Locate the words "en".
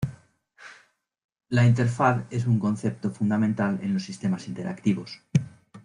3.83-3.93